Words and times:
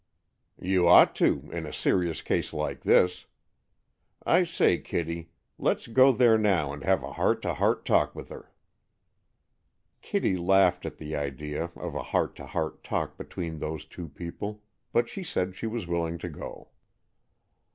"You 0.59 0.87
ought 0.87 1.15
to, 1.17 1.47
in 1.51 1.67
a 1.67 1.71
serious 1.71 2.23
case 2.23 2.53
like 2.53 2.81
this. 2.81 3.27
I 4.25 4.45
say, 4.45 4.79
Kitty, 4.79 5.29
let's 5.59 5.85
go 5.85 6.11
there 6.11 6.39
now 6.39 6.73
and 6.73 6.83
have 6.83 7.03
a 7.03 7.11
heart 7.13 7.43
to 7.43 7.53
heart 7.53 7.85
talk 7.85 8.15
with 8.15 8.29
her." 8.29 8.51
Kitty 10.01 10.37
laughed 10.37 10.87
at 10.87 10.97
the 10.97 11.15
idea 11.15 11.65
of 11.75 11.93
a 11.93 12.01
heart 12.01 12.35
to 12.37 12.47
heart 12.47 12.83
talk 12.83 13.15
between 13.15 13.59
those 13.59 13.85
two 13.85 14.09
people, 14.09 14.63
but 14.91 15.07
said 15.07 15.55
she 15.55 15.67
was 15.67 15.85
willing 15.85 16.17
to 16.17 16.29
go. 16.29 16.69